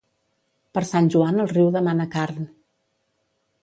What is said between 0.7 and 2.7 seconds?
Per Sant Joan el riu demana carn.